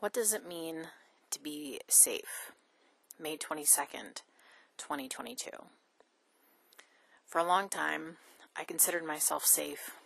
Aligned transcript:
What 0.00 0.12
does 0.12 0.32
it 0.32 0.46
mean 0.46 0.90
to 1.32 1.42
be 1.42 1.80
safe? 1.88 2.52
May 3.18 3.36
22nd, 3.36 4.22
2022. 4.76 5.50
For 7.26 7.40
a 7.40 7.44
long 7.44 7.68
time, 7.68 8.18
I 8.56 8.62
considered 8.62 9.04
myself 9.04 9.44
safe 9.44 9.96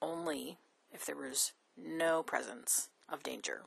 only 0.00 0.56
if 0.94 1.04
there 1.04 1.14
was 1.14 1.52
no 1.76 2.22
presence 2.22 2.88
of 3.06 3.22
danger. 3.22 3.64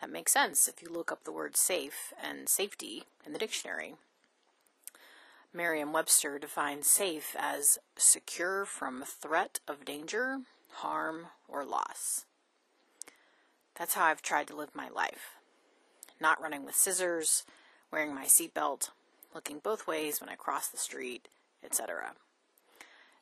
That 0.00 0.10
makes 0.10 0.34
sense 0.34 0.68
if 0.68 0.80
you 0.80 0.90
look 0.90 1.10
up 1.10 1.24
the 1.24 1.32
word 1.32 1.56
safe 1.56 2.12
and 2.22 2.48
safety 2.48 3.02
in 3.26 3.32
the 3.32 3.40
dictionary. 3.40 3.96
Merriam 5.52 5.92
Webster 5.92 6.38
defines 6.38 6.86
safe 6.86 7.34
as 7.36 7.78
secure 7.96 8.64
from 8.64 9.02
threat 9.04 9.58
of 9.66 9.84
danger, 9.84 10.42
harm, 10.70 11.26
or 11.48 11.64
loss. 11.64 12.26
That's 13.78 13.94
how 13.94 14.04
I've 14.04 14.22
tried 14.22 14.46
to 14.48 14.56
live 14.56 14.74
my 14.74 14.88
life. 14.88 15.36
Not 16.20 16.40
running 16.40 16.64
with 16.64 16.74
scissors, 16.74 17.44
wearing 17.92 18.14
my 18.14 18.24
seatbelt, 18.24 18.90
looking 19.34 19.58
both 19.58 19.86
ways 19.86 20.20
when 20.20 20.30
I 20.30 20.34
cross 20.34 20.68
the 20.68 20.78
street, 20.78 21.28
etc. 21.62 22.14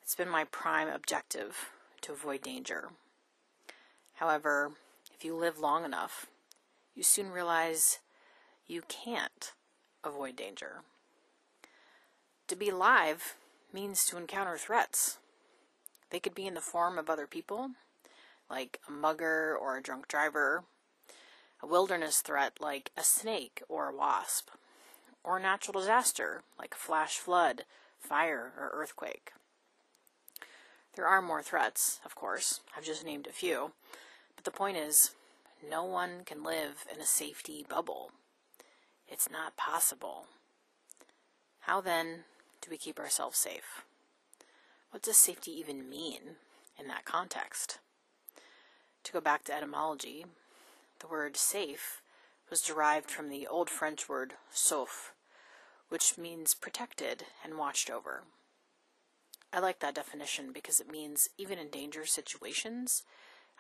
It's 0.03 0.15
been 0.15 0.29
my 0.29 0.45
prime 0.45 0.89
objective 0.89 1.71
to 2.03 2.13
avoid 2.13 2.43
danger. 2.43 2.91
However, 4.15 4.73
if 5.13 5.25
you 5.25 5.35
live 5.35 5.59
long 5.59 5.85
enough, 5.85 6.27
you 6.95 7.03
soon 7.03 7.31
realize 7.31 7.99
you 8.67 8.83
can't 8.87 9.53
avoid 10.05 10.37
danger. 10.37 10.83
To 12.47 12.55
be 12.55 12.69
alive 12.69 13.35
means 13.73 14.05
to 14.07 14.17
encounter 14.17 14.57
threats. 14.57 15.19
They 16.11 16.21
could 16.21 16.35
be 16.35 16.47
in 16.47 16.55
the 16.55 16.61
form 16.61 16.97
of 16.97 17.11
other 17.11 17.27
people, 17.27 17.71
like 18.51 18.81
a 18.89 18.91
mugger 18.91 19.57
or 19.57 19.77
a 19.77 19.83
drunk 19.83 20.09
driver, 20.09 20.65
a 21.63 21.67
wilderness 21.67 22.21
threat 22.21 22.59
like 22.61 22.91
a 22.97 23.03
snake 23.03 23.63
or 23.69 23.89
a 23.89 23.97
wasp, 23.97 24.51
or 25.23 25.39
a 25.39 25.43
natural 25.43 25.81
disaster 25.81 26.43
like 26.59 26.75
a 26.75 26.79
flash 26.79 27.19
flood, 27.19 27.65
fire, 27.99 28.53
or 28.59 28.71
earthquake. 28.75 29.33
There 30.95 31.07
are 31.07 31.23
more 31.23 31.43
threats, 31.43 32.01
of 32.05 32.15
course. 32.15 32.61
I've 32.77 32.85
just 32.85 33.05
named 33.05 33.27
a 33.27 33.33
few. 33.33 33.73
But 34.37 34.45
the 34.45 34.51
point 34.51 34.77
is, 34.77 35.11
no 35.69 35.85
one 35.85 36.23
can 36.25 36.45
live 36.45 36.85
in 36.93 37.01
a 37.01 37.07
safety 37.07 37.67
bubble. 37.69 38.13
It's 39.09 39.31
not 39.31 39.57
possible. 39.57 40.27
How 41.61 41.81
then 41.81 42.25
do 42.61 42.71
we 42.71 42.77
keep 42.77 42.99
ourselves 42.99 43.39
safe? 43.39 43.85
What 44.91 45.03
does 45.03 45.17
safety 45.17 45.51
even 45.59 45.89
mean 45.89 46.37
in 46.79 46.87
that 46.89 47.05
context? 47.05 47.79
To 49.05 49.13
go 49.13 49.21
back 49.21 49.45
to 49.45 49.55
etymology, 49.55 50.25
the 50.99 51.07
word 51.07 51.37
safe 51.37 52.01
was 52.51 52.63
derived 52.63 53.11
from 53.11 53.29
the 53.29 53.47
Old 53.47 53.71
French 53.71 54.09
word 54.09 54.35
sauf, 54.51 55.13
which 55.89 56.19
means 56.19 56.55
protected 56.55 57.25
and 57.45 57.59
watched 57.59 57.91
over. 57.91 58.25
I 59.53 59.61
like 59.61 59.79
that 59.81 59.95
definition 59.95 60.53
because 60.53 60.81
it 60.81 60.91
means 60.91 61.29
even 61.39 61.59
in 61.59 61.69
dangerous 61.69 62.13
situations, 62.13 63.05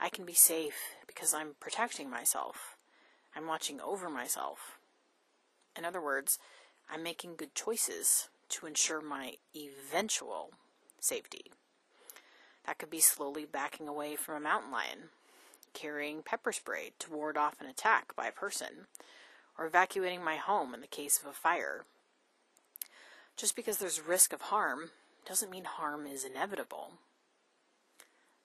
I 0.01 0.09
can 0.09 0.25
be 0.25 0.33
safe 0.33 0.97
because 1.07 1.33
I'm 1.33 1.55
protecting 1.61 2.11
myself. 2.11 2.77
I'm 3.37 3.47
watching 3.47 3.81
over 3.81 4.09
myself. 4.09 4.79
In 5.77 5.85
other 5.85 6.01
words, 6.01 6.39
I'm 6.91 7.03
making 7.03 7.37
good 7.37 7.55
choices 7.55 8.29
to 8.51 8.67
ensure 8.67 9.01
my 9.01 9.35
eventual 9.55 10.51
safety. 11.01 11.53
That 12.67 12.79
could 12.79 12.91
be 12.91 13.01
slowly 13.01 13.45
backing 13.45 13.89
away 13.89 14.17
from 14.17 14.37
a 14.37 14.41
mountain 14.41 14.73
lion, 14.73 15.11
carrying 15.75 16.23
pepper 16.23 16.53
spray 16.53 16.93
to 17.01 17.13
ward 17.13 17.37
off 17.37 17.61
an 17.61 17.67
attack 17.67 18.17
by 18.17 18.27
a 18.27 18.33
person, 18.33 18.87
or 19.59 19.67
evacuating 19.67 20.25
my 20.25 20.37
home 20.37 20.73
in 20.73 20.81
the 20.81 20.87
case 20.87 21.21
of 21.21 21.29
a 21.29 21.33
fire. 21.33 21.85
Just 23.37 23.57
because 23.57 23.79
there's 23.79 24.07
risk 24.07 24.33
of 24.33 24.43
harm 24.43 24.91
doesn't 25.27 25.51
mean 25.51 25.65
harm 25.65 26.07
is 26.07 26.25
inevitable. 26.25 26.93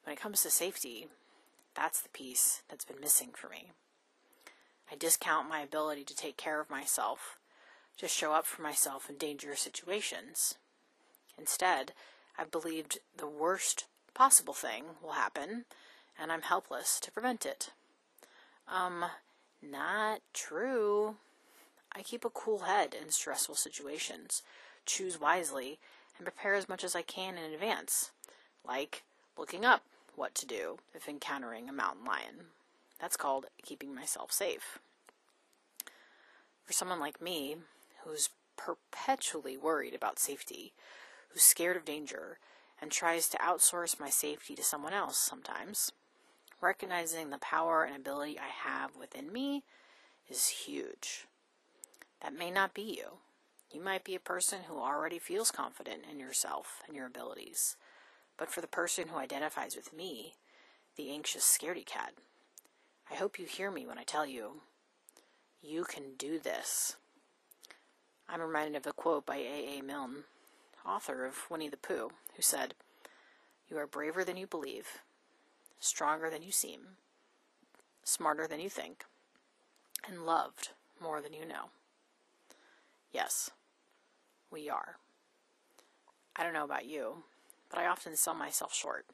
When 0.03 0.13
it 0.13 0.19
comes 0.19 0.41
to 0.41 0.49
safety, 0.49 1.07
that's 1.75 2.01
the 2.01 2.09
piece 2.09 2.63
that's 2.69 2.85
been 2.85 2.99
missing 2.99 3.29
for 3.33 3.47
me. 3.49 3.71
I 4.91 4.95
discount 4.95 5.47
my 5.47 5.61
ability 5.61 6.03
to 6.05 6.15
take 6.15 6.35
care 6.35 6.59
of 6.59 6.69
myself, 6.69 7.37
to 7.97 8.07
show 8.07 8.33
up 8.33 8.45
for 8.45 8.61
myself 8.61 9.09
in 9.09 9.17
dangerous 9.17 9.61
situations. 9.61 10.55
Instead, 11.37 11.93
I've 12.37 12.49
believed 12.49 12.99
the 13.15 13.27
worst 13.27 13.85
possible 14.13 14.53
thing 14.53 14.85
will 15.03 15.11
happen, 15.11 15.65
and 16.19 16.31
I'm 16.31 16.41
helpless 16.41 16.99
to 17.01 17.11
prevent 17.11 17.45
it. 17.45 17.71
Um, 18.67 19.05
not 19.61 20.21
true. 20.33 21.15
I 21.95 22.01
keep 22.01 22.23
a 22.23 22.29
cool 22.29 22.59
head 22.59 22.95
in 22.99 23.09
stressful 23.09 23.55
situations, 23.55 24.43
choose 24.85 25.19
wisely, 25.19 25.79
and 26.17 26.25
prepare 26.25 26.55
as 26.55 26.69
much 26.69 26.83
as 26.83 26.95
I 26.95 27.01
can 27.01 27.37
in 27.37 27.53
advance, 27.53 28.11
like 28.67 29.03
looking 29.37 29.65
up 29.65 29.83
what 30.15 30.35
to 30.35 30.45
do 30.45 30.77
if 30.93 31.07
encountering 31.07 31.69
a 31.69 31.73
mountain 31.73 32.05
lion. 32.05 32.47
That's 32.99 33.17
called 33.17 33.45
keeping 33.63 33.95
myself 33.95 34.31
safe. 34.31 34.79
For 36.65 36.73
someone 36.73 36.99
like 36.99 37.21
me, 37.21 37.55
who's 38.03 38.29
perpetually 38.57 39.57
worried 39.57 39.95
about 39.95 40.19
safety, 40.19 40.73
who's 41.29 41.41
scared 41.41 41.77
of 41.77 41.85
danger, 41.85 42.37
and 42.81 42.91
tries 42.91 43.29
to 43.29 43.37
outsource 43.37 43.99
my 43.99 44.09
safety 44.09 44.55
to 44.55 44.63
someone 44.63 44.93
else 44.93 45.17
sometimes, 45.17 45.91
recognizing 46.61 47.29
the 47.29 47.37
power 47.37 47.83
and 47.83 47.95
ability 47.95 48.37
I 48.39 48.69
have 48.69 48.95
within 48.95 49.31
me 49.31 49.63
is 50.29 50.47
huge. 50.47 51.25
That 52.21 52.37
may 52.37 52.51
not 52.51 52.73
be 52.73 52.81
you. 52.81 53.17
You 53.71 53.81
might 53.81 54.03
be 54.03 54.15
a 54.15 54.19
person 54.19 54.59
who 54.67 54.79
already 54.79 55.19
feels 55.19 55.51
confident 55.51 56.01
in 56.09 56.19
yourself 56.19 56.81
and 56.87 56.95
your 56.95 57.05
abilities. 57.05 57.75
But 58.37 58.49
for 58.49 58.61
the 58.61 58.67
person 58.67 59.09
who 59.09 59.17
identifies 59.17 59.75
with 59.75 59.93
me, 59.93 60.33
the 60.95 61.11
anxious 61.11 61.43
scaredy 61.43 61.85
cat, 61.85 62.13
I 63.11 63.15
hope 63.15 63.39
you 63.39 63.45
hear 63.45 63.71
me 63.71 63.85
when 63.85 63.97
I 63.97 64.03
tell 64.03 64.25
you, 64.25 64.61
you 65.61 65.83
can 65.83 66.15
do 66.17 66.39
this. 66.39 66.95
I'm 68.27 68.41
reminded 68.41 68.75
of 68.75 68.87
a 68.87 68.93
quote 68.93 69.25
by 69.25 69.37
A. 69.37 69.79
A. 69.79 69.81
Milne, 69.81 70.23
author 70.85 71.25
of 71.25 71.49
Winnie 71.49 71.69
the 71.69 71.77
Pooh, 71.77 72.11
who 72.35 72.41
said, 72.41 72.73
You 73.69 73.77
are 73.77 73.87
braver 73.87 74.23
than 74.23 74.37
you 74.37 74.47
believe, 74.47 74.99
stronger 75.79 76.29
than 76.29 76.41
you 76.41 76.51
seem, 76.51 76.81
smarter 78.03 78.47
than 78.47 78.59
you 78.59 78.69
think, 78.69 79.05
and 80.07 80.25
loved 80.25 80.69
more 81.01 81.21
than 81.21 81.33
you 81.33 81.45
know. 81.45 81.69
Yes, 83.11 83.49
we 84.51 84.69
are. 84.69 84.97
I 86.35 86.43
don't 86.43 86.53
know 86.53 86.63
about 86.63 86.85
you, 86.85 87.23
but 87.69 87.79
I 87.79 87.87
often 87.87 88.15
sell 88.15 88.33
myself 88.33 88.73
short. 88.73 89.05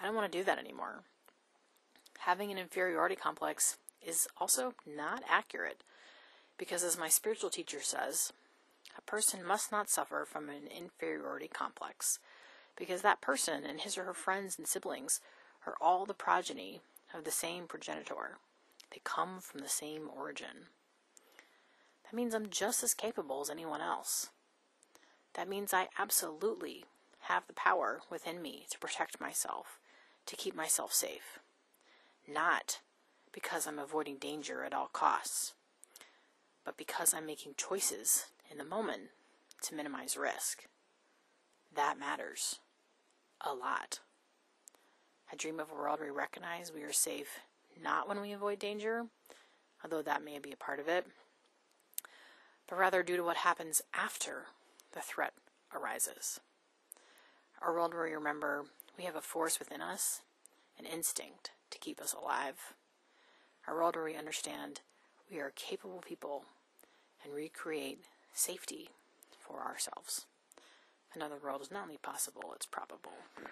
I 0.00 0.04
don't 0.04 0.14
want 0.14 0.30
to 0.30 0.38
do 0.38 0.44
that 0.44 0.58
anymore. 0.58 1.02
Having 2.20 2.52
an 2.52 2.58
inferiority 2.58 3.16
complex 3.16 3.78
is 4.04 4.28
also 4.38 4.74
not 4.86 5.22
accurate 5.28 5.82
because, 6.58 6.84
as 6.84 6.98
my 6.98 7.08
spiritual 7.08 7.50
teacher 7.50 7.80
says, 7.80 8.32
a 8.96 9.02
person 9.02 9.44
must 9.44 9.72
not 9.72 9.88
suffer 9.88 10.26
from 10.28 10.48
an 10.48 10.66
inferiority 10.66 11.48
complex 11.48 12.18
because 12.76 13.02
that 13.02 13.20
person 13.20 13.64
and 13.64 13.80
his 13.80 13.98
or 13.98 14.04
her 14.04 14.14
friends 14.14 14.58
and 14.58 14.66
siblings 14.66 15.20
are 15.66 15.74
all 15.80 16.06
the 16.06 16.14
progeny 16.14 16.80
of 17.14 17.24
the 17.24 17.30
same 17.30 17.66
progenitor. 17.66 18.38
They 18.90 19.00
come 19.04 19.40
from 19.40 19.60
the 19.60 19.68
same 19.68 20.08
origin. 20.14 20.68
That 22.04 22.16
means 22.16 22.34
I'm 22.34 22.50
just 22.50 22.82
as 22.82 22.94
capable 22.94 23.40
as 23.40 23.50
anyone 23.50 23.80
else. 23.80 24.30
That 25.34 25.48
means 25.48 25.72
I 25.72 25.88
absolutely 25.98 26.84
have 27.20 27.46
the 27.46 27.54
power 27.54 28.00
within 28.10 28.42
me 28.42 28.66
to 28.70 28.78
protect 28.78 29.20
myself, 29.20 29.78
to 30.26 30.36
keep 30.36 30.54
myself 30.54 30.92
safe. 30.92 31.38
Not 32.28 32.80
because 33.32 33.66
I'm 33.66 33.78
avoiding 33.78 34.16
danger 34.16 34.64
at 34.64 34.74
all 34.74 34.88
costs, 34.92 35.54
but 36.64 36.76
because 36.76 37.14
I'm 37.14 37.26
making 37.26 37.54
choices 37.56 38.26
in 38.50 38.58
the 38.58 38.64
moment 38.64 39.10
to 39.62 39.74
minimize 39.74 40.16
risk. 40.16 40.66
That 41.74 41.98
matters 41.98 42.58
a 43.40 43.54
lot. 43.54 44.00
I 45.30 45.36
dream 45.36 45.58
of 45.58 45.70
a 45.70 45.74
world 45.74 46.00
where 46.00 46.12
we 46.12 46.16
recognize 46.16 46.72
we 46.72 46.82
are 46.82 46.92
safe 46.92 47.40
not 47.82 48.08
when 48.08 48.20
we 48.20 48.32
avoid 48.32 48.58
danger, 48.58 49.06
although 49.82 50.02
that 50.02 50.24
may 50.24 50.38
be 50.38 50.52
a 50.52 50.56
part 50.56 50.78
of 50.78 50.88
it, 50.88 51.06
but 52.68 52.78
rather 52.78 53.02
due 53.02 53.16
to 53.16 53.24
what 53.24 53.38
happens 53.38 53.82
after 53.94 54.46
the 54.92 55.00
threat 55.00 55.32
arises. 55.74 56.40
Our 57.60 57.72
world 57.72 57.94
where 57.94 58.04
we 58.04 58.12
remember 58.12 58.64
we 58.98 59.04
have 59.04 59.16
a 59.16 59.20
force 59.20 59.58
within 59.58 59.80
us, 59.80 60.20
an 60.78 60.84
instinct 60.84 61.50
to 61.70 61.78
keep 61.78 62.00
us 62.00 62.12
alive. 62.12 62.74
Our 63.66 63.76
world 63.76 63.96
where 63.96 64.04
we 64.04 64.16
understand 64.16 64.80
we 65.30 65.38
are 65.38 65.52
capable 65.54 66.02
people 66.06 66.44
and 67.24 67.32
recreate 67.32 68.00
safety 68.34 68.90
for 69.38 69.62
ourselves. 69.62 70.26
Another 71.14 71.36
world 71.42 71.60
is 71.60 71.70
not 71.70 71.84
only 71.84 71.98
possible, 71.98 72.52
it's 72.54 72.64
probable. 72.64 73.12